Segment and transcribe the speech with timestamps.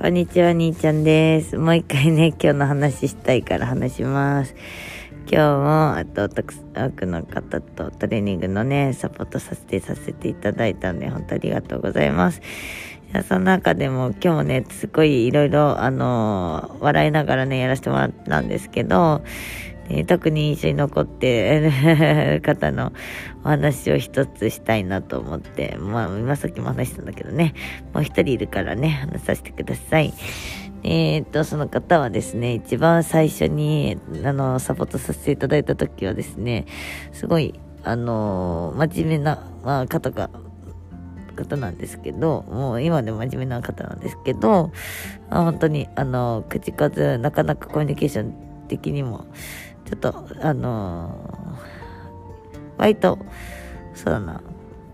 [0.00, 1.58] こんにちは、兄ちゃんです。
[1.58, 4.54] もう一回ね、今日の話したいから話します。
[5.28, 12.40] 今日も、あと、多くの方とトレーニングのね、サポートさせて、させていただいたんで、本当ありがとうございます。
[13.12, 19.24] いや、その中でも、今日もね、すごいいろいろ、あの笑いながらね、やらせてもらったんですけど、
[19.88, 22.92] えー特に印象に残ってる 方の
[23.44, 27.54] お話を一つしたいなと思って、まあ、今さっきも話したんだけどね、
[27.92, 30.12] もう一人いるからね、話させてください。
[30.84, 36.66] えー、っと、その方はですね、一番最初に、あの、サポートさせていただいた時はですね、
[37.12, 40.30] すごい、あの、真面目な、まあ、方が、
[41.34, 44.72] 方なんですけど、もう今でも真面目な方なんですけど、
[45.30, 48.34] 本当に、あの、口数、なかなかコミュニケーション
[48.68, 49.26] 的にも、
[49.88, 51.56] ちょっと、あの
[52.76, 53.18] 割と、
[53.94, 54.42] そうだな、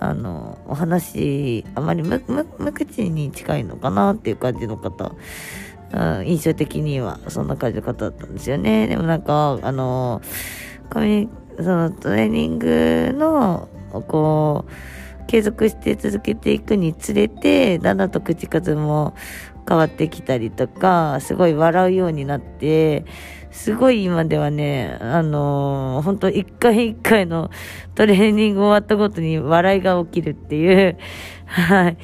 [0.00, 2.20] あの、お話、あまり無
[2.72, 5.14] 口に近いのかなっていう感じの方、
[5.90, 8.86] うん印象的にはそんな感じの方だったんですよね。
[8.88, 10.20] でもなんか、あの、
[10.90, 11.28] コミュニ
[11.64, 13.68] そのトレーニングの、
[14.06, 19.14] こう、継続して続けていくにつれて、だんだんと口数も
[19.68, 23.04] 変わってきたりとか、すごい笑うようになって、
[23.50, 27.50] すごい今ではね、あのー本当一回一回の
[27.94, 30.96] トレーニング終わったごとに笑いが起きるっていう、
[31.46, 31.96] はい。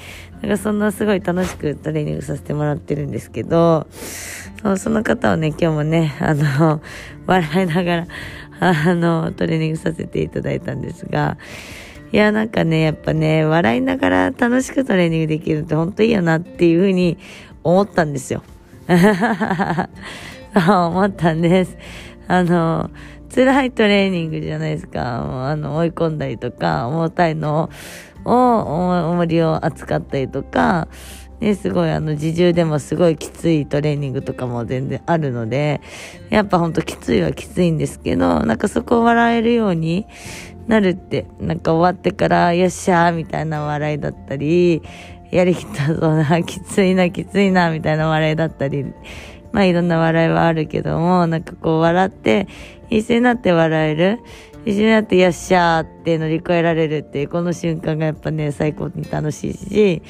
[0.43, 3.87] なんかそんなすごい楽しくトレーニングさせてもらってるんですけど、
[4.63, 6.83] そうその方をね、今日もね、あの、
[7.27, 8.07] 笑いながら、
[8.61, 11.39] あの、トレーニングさせていただいたんですが、
[12.13, 17.19] いや、なんかね、やっぱね、笑いながら楽しくトレーニングできるって本当いいよなっていうふうに
[17.65, 18.43] 思ったんですよ。
[20.55, 21.77] そう思ったんです。
[22.29, 22.91] あの、
[23.35, 25.49] 辛いトレーニングじゃないですか。
[25.49, 27.71] あの、追い込んだりとか、重たいの
[28.25, 30.87] を、重りを扱ったりとか、
[31.41, 35.81] ね、すごいあの、自重でもすごいきついトレーニングとかも全然あるので、
[36.31, 40.07] やっぱほんときついはきついんですけど、なんかそこを笑えるように
[40.69, 44.83] なるって、なんか終わってから、よっしゃーみたいな笑いだったり、
[45.35, 48.85] やりきったぞな、きついな、きついな、みたいな笑いだったり、
[49.53, 52.47] まあいろんな笑いはあるけども、なんかこう笑って、
[52.89, 54.21] 一緒になって笑える。
[54.65, 60.03] 一緒になってよっしゃーって乗り越えられるっていう、この瞬間がやっぱね、最高に楽しいし、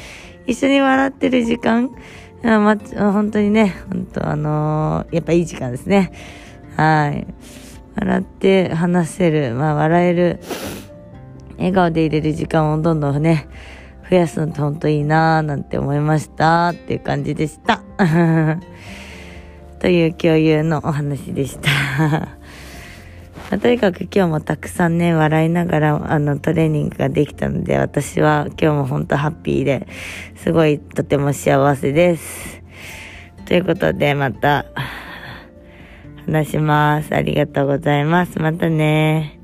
[0.46, 1.90] 一緒に笑ってる時間、
[2.44, 2.60] あ、
[3.10, 6.12] 本当にね、本当あのーやっぱいい時間ですね。
[6.76, 7.26] はい。
[7.96, 10.40] 笑って話せる、まあ笑える、
[11.56, 13.48] 笑顔で入れる時間をどんどんね、
[14.08, 17.82] 増やすのって本当いいなーなんて思いましたっていう感じでした。
[19.80, 21.70] という共有のお話でした。
[23.50, 29.86] まとにかく今日もたくさんね、笑いながら、あの、トレーニングができたので、私は今日も本当ハッピーで、
[30.36, 32.62] すごいとても幸せです。
[33.44, 34.64] ということで、また、
[36.26, 37.14] 話します。
[37.14, 38.38] ありがとうございます。
[38.38, 39.43] またね